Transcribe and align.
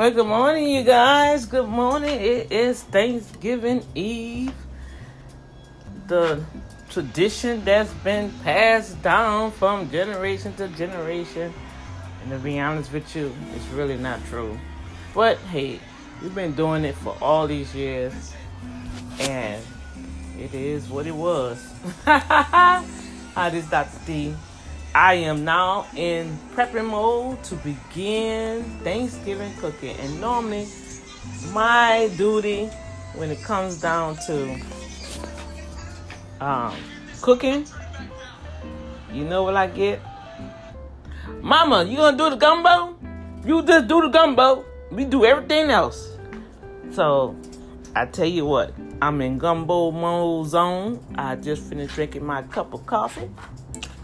Well, 0.00 0.10
good 0.12 0.26
morning, 0.28 0.70
you 0.70 0.82
guys. 0.82 1.44
Good 1.44 1.68
morning. 1.68 2.18
It 2.18 2.50
is 2.50 2.82
Thanksgiving 2.84 3.84
Eve. 3.94 4.54
The 6.06 6.42
tradition 6.88 7.62
that's 7.66 7.92
been 8.02 8.32
passed 8.42 9.02
down 9.02 9.50
from 9.50 9.90
generation 9.90 10.54
to 10.54 10.68
generation. 10.68 11.52
And 12.22 12.30
to 12.30 12.38
be 12.38 12.58
honest 12.58 12.90
with 12.94 13.14
you, 13.14 13.30
it's 13.54 13.66
really 13.74 13.98
not 13.98 14.24
true. 14.24 14.58
But 15.14 15.36
hey, 15.52 15.78
we've 16.22 16.34
been 16.34 16.54
doing 16.54 16.86
it 16.86 16.94
for 16.94 17.14
all 17.20 17.46
these 17.46 17.74
years. 17.74 18.32
And 19.18 19.62
it 20.38 20.54
is 20.54 20.88
what 20.88 21.06
it 21.06 21.14
was. 21.14 21.74
Hi, 22.06 23.50
this 23.50 23.64
is 23.64 23.70
Dr. 23.70 24.06
D. 24.06 24.34
I 24.94 25.14
am 25.14 25.44
now 25.44 25.86
in 25.94 26.36
prepping 26.52 26.90
mode 26.90 27.44
to 27.44 27.54
begin 27.56 28.64
Thanksgiving 28.82 29.54
cooking. 29.60 29.96
And 29.96 30.20
normally, 30.20 30.66
my 31.52 32.10
duty 32.16 32.66
when 33.14 33.30
it 33.30 33.40
comes 33.42 33.80
down 33.80 34.16
to 34.26 34.60
um, 36.40 36.76
cooking, 37.20 37.66
you 39.12 39.24
know 39.24 39.44
what 39.44 39.54
I 39.54 39.68
get? 39.68 40.00
Mama, 41.40 41.84
you 41.84 41.96
gonna 41.96 42.16
do 42.16 42.30
the 42.30 42.36
gumbo? 42.36 42.96
You 43.46 43.62
just 43.62 43.86
do 43.86 44.02
the 44.02 44.08
gumbo. 44.08 44.64
We 44.90 45.04
do 45.04 45.24
everything 45.24 45.70
else. 45.70 46.16
So, 46.90 47.36
I 47.94 48.06
tell 48.06 48.26
you 48.26 48.44
what, 48.44 48.74
I'm 49.00 49.20
in 49.20 49.38
gumbo 49.38 49.92
mode 49.92 50.48
zone. 50.48 50.98
I 51.14 51.36
just 51.36 51.62
finished 51.62 51.94
drinking 51.94 52.24
my 52.24 52.42
cup 52.42 52.74
of 52.74 52.84
coffee. 52.86 53.30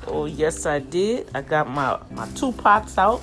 Oh, 0.07 0.27
yes, 0.27 0.67
I 0.67 0.79
did. 0.79 1.29
I 1.35 1.43
got 1.43 1.69
my, 1.69 1.99
my 2.11 2.29
two 2.31 2.53
pots 2.53 2.97
out. 2.97 3.23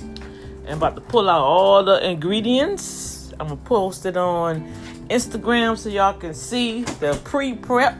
And 0.00 0.70
about 0.70 0.94
to 0.94 1.00
pull 1.02 1.28
out 1.28 1.42
all 1.42 1.84
the 1.84 2.08
ingredients. 2.08 3.32
I'm 3.38 3.48
going 3.48 3.58
to 3.58 3.64
post 3.64 4.06
it 4.06 4.16
on 4.16 4.72
Instagram 5.08 5.76
so 5.76 5.88
y'all 5.88 6.14
can 6.14 6.32
see 6.32 6.84
the 6.84 7.20
pre 7.24 7.54
prep. 7.54 7.96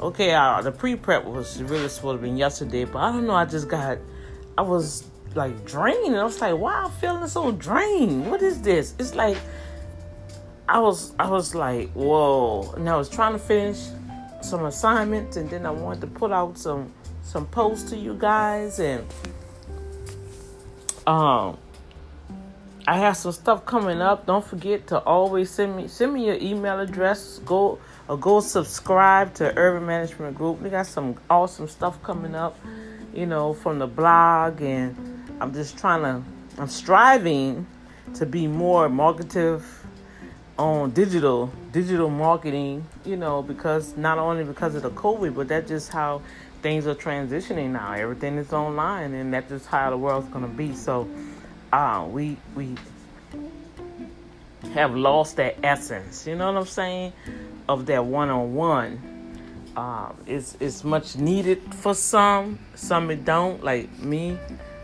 Okay, 0.00 0.32
uh, 0.32 0.60
the 0.62 0.72
pre 0.72 0.96
prep 0.96 1.24
was 1.24 1.62
really 1.62 1.88
supposed 1.88 2.22
to 2.22 2.28
be 2.28 2.30
yesterday, 2.30 2.84
but 2.84 2.98
I 2.98 3.12
don't 3.12 3.26
know. 3.26 3.34
I 3.34 3.44
just 3.44 3.68
got, 3.68 3.98
I 4.56 4.62
was 4.62 5.04
like 5.34 5.66
drained. 5.66 6.16
I 6.16 6.24
was 6.24 6.40
like, 6.40 6.56
wow, 6.56 6.84
I'm 6.86 6.90
feeling 6.92 7.26
so 7.28 7.52
drained. 7.52 8.30
What 8.30 8.42
is 8.42 8.62
this? 8.62 8.94
It's 8.98 9.14
like, 9.14 9.36
I 10.68 10.78
was, 10.78 11.14
I 11.18 11.28
was 11.28 11.54
like, 11.54 11.90
whoa. 11.92 12.72
And 12.76 12.88
I 12.88 12.96
was 12.96 13.08
trying 13.08 13.32
to 13.32 13.38
finish 13.38 13.88
some 14.46 14.64
assignments 14.64 15.36
and 15.36 15.50
then 15.50 15.66
I 15.66 15.70
wanted 15.70 16.00
to 16.02 16.06
put 16.06 16.30
out 16.30 16.56
some 16.56 16.92
some 17.22 17.46
posts 17.46 17.90
to 17.90 17.96
you 17.96 18.14
guys 18.14 18.78
and 18.78 19.04
um 21.06 21.58
I 22.88 22.98
have 22.98 23.16
some 23.16 23.32
stuff 23.32 23.66
coming 23.66 24.00
up. 24.00 24.26
Don't 24.26 24.44
forget 24.44 24.86
to 24.88 25.00
always 25.00 25.50
send 25.50 25.76
me 25.76 25.88
send 25.88 26.14
me 26.14 26.26
your 26.26 26.36
email 26.36 26.78
address. 26.78 27.40
Go 27.44 27.80
or 28.08 28.16
go 28.16 28.38
subscribe 28.38 29.34
to 29.34 29.52
Urban 29.58 29.84
Management 29.84 30.36
Group. 30.36 30.60
We 30.60 30.70
got 30.70 30.86
some 30.86 31.16
awesome 31.28 31.66
stuff 31.66 32.00
coming 32.04 32.36
up, 32.36 32.56
you 33.12 33.26
know, 33.26 33.54
from 33.54 33.80
the 33.80 33.88
blog 33.88 34.62
and 34.62 34.94
I'm 35.40 35.52
just 35.52 35.76
trying 35.76 36.02
to 36.02 36.22
I'm 36.60 36.68
striving 36.68 37.66
to 38.14 38.24
be 38.24 38.46
more 38.46 38.88
marketive 38.88 39.85
on 40.58 40.90
digital 40.90 41.52
digital 41.70 42.08
marketing 42.08 42.82
you 43.04 43.16
know 43.16 43.42
because 43.42 43.94
not 43.96 44.16
only 44.16 44.42
because 44.42 44.74
of 44.74 44.82
the 44.82 44.90
covid 44.90 45.34
but 45.34 45.48
that's 45.48 45.68
just 45.68 45.90
how 45.90 46.22
things 46.66 46.86
are 46.88 46.96
transitioning 46.96 47.70
now. 47.70 47.92
Everything 47.92 48.38
is 48.38 48.52
online 48.52 49.14
and 49.14 49.32
that's 49.32 49.48
just 49.50 49.66
how 49.66 49.90
the 49.90 49.96
world's 49.96 50.28
going 50.30 50.44
to 50.44 50.50
be. 50.50 50.74
So 50.74 51.08
uh, 51.72 52.04
we 52.10 52.36
we 52.56 52.74
have 54.74 54.96
lost 54.96 55.36
that 55.36 55.56
essence 55.62 56.26
you 56.26 56.34
know 56.34 56.52
what 56.52 56.58
i'm 56.58 56.66
saying 56.66 57.12
of 57.68 57.86
that 57.86 58.04
one-on-one. 58.04 59.00
Uh, 59.76 60.10
it's, 60.26 60.56
it's 60.58 60.82
much 60.82 61.16
needed 61.16 61.62
for 61.72 61.94
some 61.94 62.58
some 62.74 63.10
it 63.10 63.24
don't. 63.24 63.62
Like 63.62 63.96
me 64.00 64.36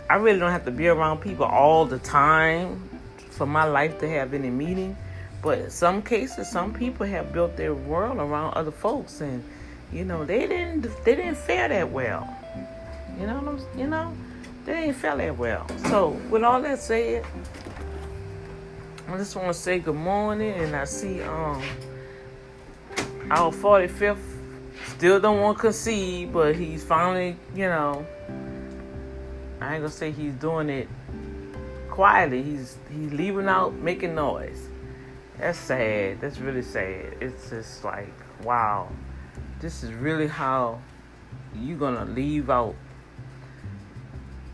i 0.08 0.14
really 0.16 0.38
don't 0.38 0.52
have 0.52 0.64
to 0.66 0.70
be 0.70 0.86
around 0.86 1.18
people 1.18 1.46
all 1.46 1.84
the 1.84 1.98
time 1.98 2.88
for 3.30 3.46
my 3.46 3.64
life 3.64 3.98
to 3.98 4.08
have 4.08 4.34
any 4.34 4.50
meaning 4.50 4.96
but 5.42 5.72
some 5.72 6.02
cases, 6.02 6.48
some 6.48 6.72
people 6.72 7.04
have 7.04 7.32
built 7.32 7.56
their 7.56 7.74
world 7.74 8.18
around 8.18 8.54
other 8.54 8.70
folks, 8.70 9.20
and 9.20 9.42
you 9.92 10.04
know 10.04 10.24
they 10.24 10.46
didn't 10.46 10.82
they 11.04 11.16
didn't 11.16 11.36
fare 11.36 11.68
that 11.68 11.90
well. 11.90 12.28
You 13.18 13.26
know 13.26 13.40
what 13.40 13.60
I'm, 13.60 13.78
you 13.78 13.86
know 13.88 14.16
they 14.64 14.74
didn't 14.74 14.94
fare 14.94 15.16
that 15.16 15.36
well. 15.36 15.66
So 15.88 16.10
with 16.30 16.44
all 16.44 16.62
that 16.62 16.78
said, 16.78 17.26
I 19.08 19.16
just 19.18 19.34
want 19.34 19.48
to 19.48 19.54
say 19.54 19.80
good 19.80 19.96
morning, 19.96 20.54
and 20.54 20.76
I 20.76 20.84
see 20.84 21.20
um 21.22 21.60
our 23.30 23.50
45th 23.50 24.18
still 24.86 25.18
don't 25.18 25.40
want 25.40 25.58
to 25.58 25.62
concede, 25.62 26.32
but 26.32 26.54
he's 26.54 26.84
finally 26.84 27.36
you 27.54 27.66
know 27.66 28.06
I 29.60 29.74
ain't 29.74 29.82
gonna 29.82 29.88
say 29.88 30.12
he's 30.12 30.34
doing 30.34 30.68
it 30.70 30.88
quietly. 31.90 32.44
He's 32.44 32.76
he's 32.92 33.12
leaving 33.12 33.48
out 33.48 33.74
making 33.74 34.14
noise. 34.14 34.68
That's 35.38 35.58
sad. 35.58 36.20
That's 36.20 36.38
really 36.38 36.62
sad. 36.62 37.16
It's 37.20 37.50
just 37.50 37.84
like, 37.84 38.12
wow, 38.44 38.88
this 39.60 39.82
is 39.82 39.92
really 39.92 40.26
how 40.26 40.80
you're 41.54 41.78
gonna 41.78 42.04
leave 42.04 42.50
out. 42.50 42.74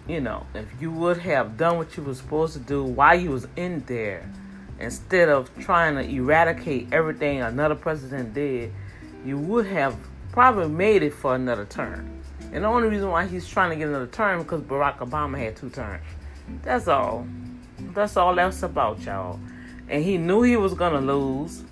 You 0.06 0.20
know, 0.20 0.46
if 0.54 0.66
you 0.80 0.90
would 0.92 1.18
have 1.18 1.56
done 1.56 1.76
what 1.76 1.96
you 1.96 2.02
were 2.02 2.14
supposed 2.14 2.54
to 2.54 2.60
do 2.60 2.84
while 2.84 3.18
you 3.18 3.30
was 3.30 3.46
in 3.56 3.84
there, 3.86 4.30
instead 4.78 5.28
of 5.28 5.50
trying 5.58 5.96
to 5.96 6.02
eradicate 6.02 6.92
everything 6.92 7.42
another 7.42 7.74
president 7.74 8.32
did, 8.32 8.72
you 9.24 9.36
would 9.36 9.66
have 9.66 9.96
probably 10.32 10.68
made 10.68 11.02
it 11.02 11.12
for 11.12 11.34
another 11.34 11.66
term. 11.66 12.08
And 12.52 12.64
the 12.64 12.68
only 12.68 12.88
reason 12.88 13.10
why 13.10 13.26
he's 13.26 13.46
trying 13.46 13.70
to 13.70 13.76
get 13.76 13.88
another 13.88 14.06
term 14.06 14.42
because 14.42 14.62
Barack 14.62 14.98
Obama 14.98 15.36
had 15.36 15.56
two 15.56 15.68
terms. 15.68 16.04
That's 16.62 16.88
all. 16.88 17.26
That's 17.92 18.16
all 18.16 18.34
that's 18.34 18.62
about, 18.62 19.00
y'all 19.00 19.38
and 19.88 20.04
he 20.04 20.18
knew 20.18 20.42
he 20.42 20.56
was 20.56 20.74
gonna 20.74 21.00
lose. 21.00 21.64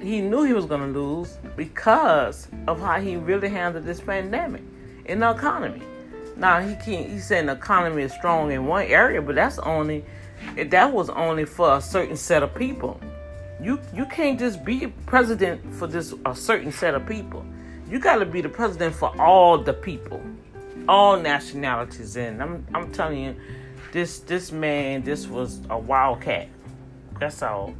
He 0.00 0.20
knew 0.20 0.42
he 0.44 0.52
was 0.52 0.66
gonna 0.66 0.88
lose 0.88 1.36
because 1.56 2.48
of 2.66 2.80
how 2.80 3.00
he 3.00 3.16
really 3.16 3.48
handled 3.48 3.84
this 3.84 4.00
pandemic 4.00 4.62
in 5.06 5.20
the 5.20 5.30
economy. 5.30 5.82
Now 6.36 6.60
he 6.60 6.74
can't. 6.74 7.10
He 7.10 7.18
said 7.18 7.48
the 7.48 7.52
economy 7.52 8.02
is 8.02 8.12
strong 8.12 8.50
in 8.50 8.66
one 8.66 8.86
area, 8.86 9.22
but 9.22 9.34
that's 9.34 9.58
only 9.60 10.04
that 10.56 10.92
was 10.92 11.10
only 11.10 11.44
for 11.44 11.76
a 11.76 11.80
certain 11.80 12.16
set 12.16 12.42
of 12.42 12.54
people. 12.54 13.00
You 13.60 13.80
you 13.94 14.06
can't 14.06 14.38
just 14.38 14.64
be 14.64 14.88
president 15.06 15.74
for 15.74 15.86
this 15.86 16.14
a 16.26 16.34
certain 16.34 16.72
set 16.72 16.94
of 16.94 17.06
people. 17.06 17.44
You 17.88 17.98
got 17.98 18.16
to 18.16 18.26
be 18.26 18.40
the 18.40 18.48
president 18.48 18.94
for 18.94 19.14
all 19.20 19.58
the 19.58 19.74
people, 19.74 20.22
all 20.88 21.18
nationalities. 21.18 22.16
And 22.16 22.42
I'm 22.42 22.66
I'm 22.74 22.90
telling 22.92 23.22
you 23.22 23.36
this 23.92 24.20
this 24.20 24.52
man, 24.52 25.02
this 25.02 25.26
was 25.26 25.60
a 25.70 25.78
wildcat. 25.78 26.48
That's 27.18 27.42
all. 27.42 27.74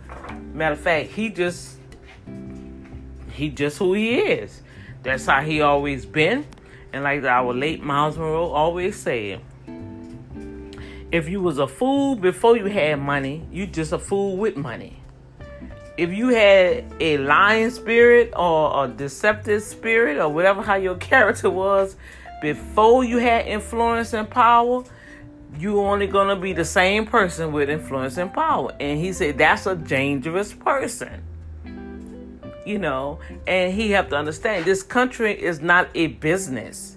Matter 0.52 0.74
of 0.74 0.80
fact, 0.80 1.10
he 1.10 1.28
just 1.28 1.78
he 3.32 3.48
just 3.48 3.78
who 3.78 3.94
he 3.94 4.18
is. 4.18 4.62
That's 5.02 5.26
how 5.26 5.42
he 5.42 5.60
always 5.60 6.06
been. 6.06 6.46
And 6.92 7.02
like 7.02 7.24
our 7.24 7.52
late 7.52 7.82
Myles 7.82 8.16
Munroe 8.16 8.46
always 8.46 8.96
said, 8.96 9.40
if 11.10 11.28
you 11.28 11.40
was 11.40 11.58
a 11.58 11.66
fool 11.66 12.16
before 12.16 12.56
you 12.56 12.66
had 12.66 13.00
money, 13.00 13.46
you 13.52 13.66
just 13.66 13.92
a 13.92 13.98
fool 13.98 14.36
with 14.36 14.56
money. 14.56 15.00
If 15.96 16.10
you 16.10 16.28
had 16.28 16.84
a 16.98 17.18
lying 17.18 17.70
spirit 17.70 18.32
or 18.36 18.84
a 18.84 18.88
deceptive 18.88 19.62
spirit 19.62 20.18
or 20.18 20.28
whatever 20.28 20.62
how 20.62 20.74
your 20.74 20.96
character 20.96 21.50
was 21.50 21.96
before 22.42 23.04
you 23.04 23.18
had 23.18 23.46
influence 23.46 24.12
and 24.12 24.28
power, 24.28 24.82
you 25.58 25.80
only 25.80 26.06
gonna 26.06 26.36
be 26.36 26.52
the 26.52 26.64
same 26.64 27.06
person 27.06 27.52
with 27.52 27.70
influence 27.70 28.16
and 28.16 28.32
power. 28.32 28.72
And 28.80 28.98
he 28.98 29.12
said 29.12 29.38
that's 29.38 29.66
a 29.66 29.76
dangerous 29.76 30.52
person. 30.52 31.22
You 32.66 32.78
know, 32.78 33.18
and 33.46 33.74
he 33.74 33.90
have 33.90 34.08
to 34.08 34.16
understand 34.16 34.64
this 34.64 34.82
country 34.82 35.40
is 35.40 35.60
not 35.60 35.88
a 35.94 36.06
business. 36.08 36.96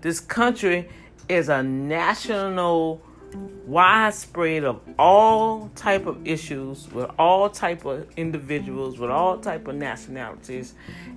This 0.00 0.20
country 0.20 0.88
is 1.28 1.48
a 1.48 1.62
national 1.62 3.02
widespread 3.66 4.64
of 4.64 4.80
all 4.98 5.70
type 5.74 6.06
of 6.06 6.26
issues 6.26 6.90
with 6.92 7.10
all 7.18 7.48
type 7.48 7.84
of 7.84 8.06
individuals 8.16 8.98
with 8.98 9.10
all 9.10 9.38
type 9.38 9.68
of 9.68 9.74
nationalities 9.74 10.74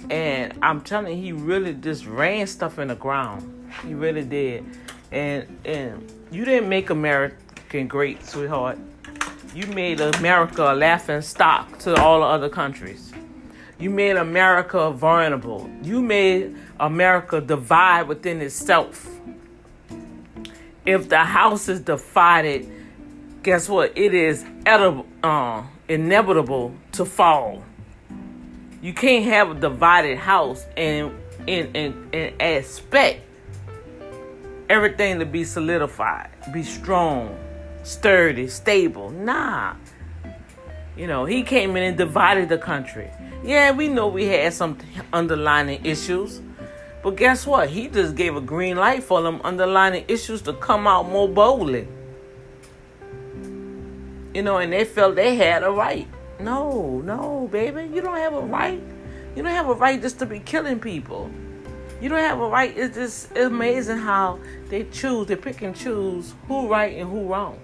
and 0.10 0.58
i'm 0.62 0.80
telling 0.80 1.18
you 1.18 1.24
he 1.24 1.32
really 1.32 1.74
just 1.74 2.06
ran 2.06 2.46
stuff 2.48 2.80
in 2.80 2.88
the 2.88 2.96
ground 2.96 3.70
he 3.86 3.94
really 3.94 4.24
did 4.24 4.64
and 5.12 5.60
and 5.66 6.12
you 6.32 6.46
didn't 6.46 6.70
make 6.70 6.90
American 6.90 7.88
great, 7.88 8.26
sweetheart. 8.26 8.78
You 9.54 9.68
made 9.68 10.02
America 10.02 10.74
a 10.74 10.76
laughing 10.76 11.22
stock 11.22 11.80
to 11.80 11.96
all 11.96 12.20
the 12.20 12.26
other 12.26 12.50
countries. 12.50 13.14
You 13.80 13.90
made 13.90 14.18
America 14.18 14.92
vulnerable. 14.92 15.70
You 15.82 16.02
made 16.02 16.56
America 16.80 17.42
divide 17.42 18.08
within 18.08 18.42
itself. 18.42 19.10
if 20.86 21.10
the 21.10 21.20
house 21.20 21.68
is 21.68 21.80
divided, 21.82 22.70
guess 23.44 23.68
what? 23.68 23.98
It 23.98 24.14
is 24.14 24.46
edible, 24.66 25.06
uh, 25.24 25.64
inevitable 25.88 26.74
to 26.94 27.06
fall. 27.06 27.64
You 28.82 28.94
can't 28.94 29.26
have 29.26 29.52
a 29.52 29.56
divided 29.56 30.18
house 30.18 30.66
and 30.78 31.12
and, 31.48 31.76
and, 31.76 32.16
and 32.16 32.42
expect 32.42 33.22
everything 34.70 35.20
to 35.20 35.26
be 35.26 35.44
solidified, 35.44 36.30
be 36.54 36.64
strong, 36.64 37.38
sturdy, 37.84 38.48
stable. 38.48 39.10
Nah. 39.10 39.76
You 40.98 41.08
know, 41.08 41.26
he 41.26 41.44
came 41.44 41.76
in 41.76 41.84
and 41.84 41.98
divided 41.98 42.50
the 42.50 42.58
country. 42.58 43.10
Yeah, 43.44 43.72
we 43.72 43.88
know 43.90 44.08
we 44.08 44.26
had 44.26 44.54
some 44.54 44.78
underlying 45.12 45.86
issues. 45.86 46.42
But 47.04 47.18
guess 47.18 47.46
what? 47.46 47.70
He 47.70 47.88
just 47.88 48.16
gave 48.16 48.36
a 48.36 48.42
green 48.42 48.78
light 48.78 49.04
for 49.04 49.22
them 49.22 49.40
underlying 49.44 50.06
issues 50.08 50.42
to 50.44 50.54
come 50.54 50.88
out 50.88 51.08
more 51.10 51.28
boldly. 51.28 51.88
You 54.34 54.42
know, 54.42 54.58
and 54.58 54.74
they 54.74 54.86
felt 54.86 55.16
they 55.16 55.36
had 55.36 55.64
a 55.64 55.70
right. 55.70 56.08
No, 56.40 57.02
no, 57.06 57.48
baby. 57.52 57.90
You 57.94 58.02
don't 58.02 58.18
have 58.18 58.34
a 58.34 58.42
right. 58.42 58.82
You 59.36 59.44
don't 59.44 59.52
have 59.52 59.70
a 59.70 59.74
right 59.74 60.02
just 60.02 60.18
to 60.20 60.26
be 60.26 60.40
killing 60.40 60.80
people. 60.80 61.30
You 62.02 62.10
don't 62.10 62.20
have 62.20 62.40
a 62.40 62.48
right. 62.48 62.76
It's 62.76 62.96
just 62.96 63.36
amazing 63.38 63.98
how 63.98 64.40
they 64.70 64.84
choose, 64.86 65.28
they 65.28 65.36
pick 65.36 65.62
and 65.62 65.76
choose 65.76 66.34
who 66.48 66.68
right 66.68 66.98
and 66.98 67.10
who 67.10 67.28
wrong. 67.28 67.60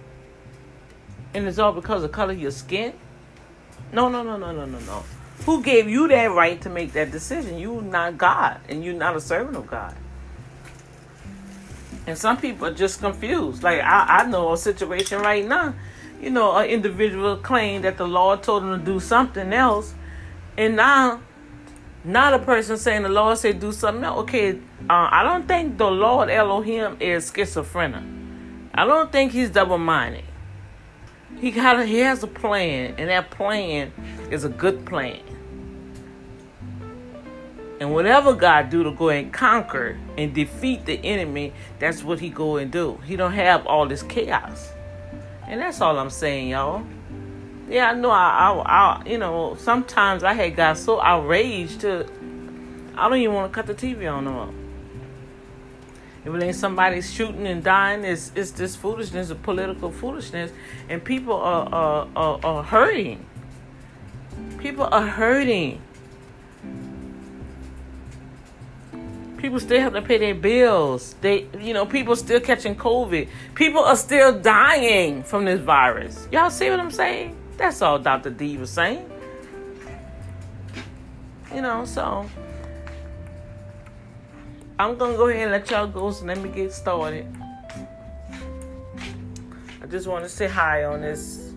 And 1.34 1.48
it's 1.48 1.60
all 1.60 1.74
because 1.74 2.04
of 2.04 2.12
color 2.12 2.34
of 2.34 2.40
your 2.40 2.52
skin. 2.52 2.94
No, 3.92 4.10
no, 4.10 4.24
no, 4.24 4.38
no, 4.38 4.52
no, 4.52 4.66
no, 4.66 4.80
no. 4.80 5.04
Who 5.46 5.62
gave 5.62 5.90
you 5.90 6.08
that 6.08 6.32
right 6.32 6.62
to 6.62 6.70
make 6.70 6.94
that 6.94 7.12
decision? 7.12 7.58
You 7.58 7.82
not 7.82 8.18
God, 8.18 8.60
and 8.70 8.84
you're 8.84 8.94
not 8.94 9.16
a 9.16 9.22
servant 9.22 9.58
of 9.58 9.68
God. 9.68 9.96
And 12.08 12.18
some 12.18 12.38
people 12.38 12.68
are 12.68 12.74
just 12.74 13.00
confused. 13.00 13.64
Like 13.64 13.82
I, 13.82 14.20
I 14.20 14.26
know 14.28 14.54
a 14.54 14.58
situation 14.58 15.20
right 15.20 15.46
now. 15.46 15.74
You 16.22 16.30
know, 16.30 16.56
an 16.56 16.70
individual 16.70 17.38
claimed 17.38 17.84
that 17.84 17.98
the 17.98 18.08
Lord 18.08 18.44
told 18.44 18.64
him 18.64 18.80
to 18.80 18.86
do 18.86 19.00
something 19.00 19.52
else, 19.52 19.94
and 20.58 20.76
now, 20.76 21.22
not 22.04 22.34
a 22.34 22.40
person 22.40 22.78
saying 22.78 23.04
the 23.04 23.10
Lord 23.10 23.38
said 23.38 23.60
do 23.60 23.72
something 23.72 24.04
else. 24.04 24.22
Okay, 24.22 24.54
uh, 24.90 25.10
I 25.12 25.24
don't 25.24 25.48
think 25.48 25.78
the 25.78 25.90
Lord 25.90 26.30
Elohim 26.30 26.98
is 27.00 27.32
schizophrenic. 27.34 28.04
I 28.74 28.86
don't 28.86 29.12
think 29.12 29.32
he's 29.32 29.50
double-minded. 29.50 30.24
He 31.40 31.52
got 31.52 31.80
a, 31.80 31.86
he 31.86 32.00
has 32.00 32.24
a 32.24 32.28
plan, 32.28 32.96
and 32.98 33.10
that 33.10 33.32
plan 33.32 33.92
is 34.30 34.44
a 34.44 34.50
good 34.50 34.86
plan. 34.86 35.22
And 37.80 37.92
whatever 37.94 38.34
God 38.34 38.70
do 38.70 38.84
to 38.84 38.92
go 38.92 39.10
and 39.10 39.34
conquer 39.34 39.98
and 40.16 40.34
defeat 40.36 40.86
the 40.86 41.04
enemy, 41.04 41.54
that's 41.80 42.04
what 42.04 42.20
he 42.20 42.30
go 42.30 42.58
and 42.58 42.72
do. 42.72 43.00
He 43.06 43.16
don't 43.16 43.34
have 43.34 43.66
all 43.66 43.88
this 43.88 44.04
chaos. 44.04 44.72
And 45.48 45.60
that's 45.60 45.82
all 45.82 45.98
I'm 45.98 46.12
saying, 46.12 46.50
y'all. 46.50 46.86
Yeah, 47.72 47.92
I 47.92 47.94
know. 47.94 48.12
I, 48.12 48.50
I, 48.50 49.02
I 49.02 49.04
you 49.06 49.18
know, 49.18 49.56
sometimes 49.56 50.26
I 50.26 50.34
had 50.34 50.58
got 50.58 50.78
so 50.78 51.02
outraged 51.02 51.80
to, 51.82 52.06
I 52.96 53.08
don't 53.08 53.18
even 53.18 53.34
want 53.34 53.50
to 53.50 53.56
cut 53.56 53.66
the 53.66 53.74
TV 53.74 54.12
on 54.12 54.26
no. 54.26 54.54
If 56.26 56.36
it 56.36 56.44
ain't 56.44 56.56
somebody 56.56 57.02
shooting 57.02 57.48
and 57.48 57.64
dying, 57.64 58.04
it's 58.04 58.34
it's 58.36 58.52
this 58.52 58.76
foolishness, 58.76 59.30
of 59.30 59.42
political 59.42 59.90
foolishness, 59.90 60.52
and 60.90 61.02
people 61.02 61.34
are 61.34 61.68
are, 61.74 62.08
are, 62.16 62.40
are 62.44 62.64
hurting. 62.64 63.26
People 64.58 64.90
are 64.92 65.08
hurting. 65.08 65.82
People 69.38 69.60
still 69.62 69.80
have 69.80 69.94
to 69.94 70.02
pay 70.02 70.18
their 70.20 70.36
bills. 70.36 71.16
They, 71.22 71.48
you 71.58 71.74
know, 71.74 71.86
people 71.86 72.16
still 72.16 72.42
catching 72.42 72.76
COVID. 72.76 73.28
People 73.56 73.82
are 73.82 73.96
still 73.96 74.40
dying 74.40 75.24
from 75.24 75.46
this 75.46 75.62
virus. 75.62 76.28
Y'all 76.32 76.52
see 76.52 76.70
what 76.70 76.80
I'm 76.80 76.92
saying? 76.92 77.41
That's 77.58 77.82
all 77.82 78.00
Dr. 78.00 78.30
D 78.30 78.58
was 78.58 78.70
saying. 78.70 79.10
You 81.54 81.62
know, 81.62 81.86
so 81.86 82.30
I'm 84.80 84.98
gonna 84.98 85.18
go 85.18 85.28
ahead 85.28 85.44
and 85.44 85.52
let 85.52 85.70
y'all 85.70 85.88
go. 85.88 86.12
So 86.12 86.26
let 86.26 86.40
me 86.40 86.50
get 86.50 86.72
started. 86.74 87.28
I 89.82 89.86
just 89.88 90.08
want 90.08 90.24
to 90.24 90.30
say 90.30 90.48
hi 90.48 90.86
on 90.86 91.02
this 91.02 91.54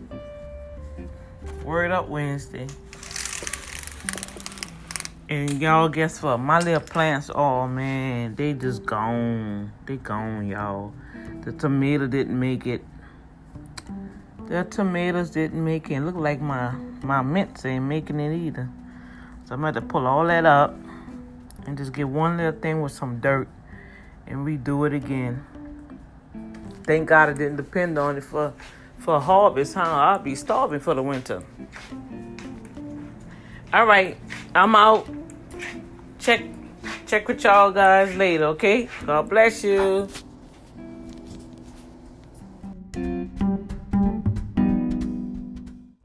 Word 1.65 1.91
Up 1.91 2.09
Wednesday. 2.09 2.67
And 5.29 5.61
y'all, 5.61 5.89
guess 5.89 6.23
what? 6.23 6.37
My 6.37 6.59
little 6.59 6.81
plants, 6.81 7.31
oh 7.35 7.67
man, 7.67 8.35
they 8.35 8.53
just 8.53 8.85
gone. 8.85 9.73
They 9.87 9.97
gone, 9.97 10.47
y'all. 10.47 10.93
The 11.43 11.53
tomato 11.53 12.07
didn't 12.07 12.39
make 12.39 12.67
it. 12.67 12.85
The 14.47 14.65
tomatoes 14.65 15.31
didn't 15.31 15.65
make 15.65 15.91
it. 15.91 16.01
Look 16.01 16.17
like 16.17 16.41
my 16.41 16.73
my 17.03 17.23
mints 17.23 17.65
ain't 17.65 17.85
making 17.85 18.21
it 18.21 18.35
either. 18.35 18.69
So 19.47 19.55
I'm 19.55 19.61
gonna 19.61 19.75
have 19.75 19.83
to 19.83 19.89
pull 19.89 20.07
all 20.07 20.27
that 20.27 20.45
up 20.45 20.75
and 21.67 21.79
just 21.79 21.93
get 21.93 22.09
one 22.09 22.37
little 22.37 22.59
thing 22.61 22.83
with 22.83 22.93
some 22.93 23.21
dirt 23.21 23.49
and 24.27 24.47
redo 24.47 24.87
it 24.87 24.93
again. 24.93 25.45
Thank 26.85 27.09
God 27.09 27.31
I 27.31 27.33
didn't 27.33 27.57
depend 27.57 27.99
on 27.99 28.17
it 28.17 28.25
for 28.25 28.53
for 28.99 29.21
harvest, 29.21 29.75
huh? 29.75 29.83
I'll 29.83 30.19
be 30.19 30.35
starving 30.35 30.81
for 30.81 30.95
the 30.95 31.03
winter. 31.03 31.43
All 33.73 33.87
right, 33.87 34.17
I'm 34.55 34.75
out. 34.75 35.09
Check 36.19 36.43
check 37.07 37.27
with 37.29 37.43
y'all 37.45 37.71
guys 37.71 38.15
later, 38.17 38.45
okay? 38.47 38.89
God 39.07 39.29
bless 39.29 39.65
you. 39.65 40.09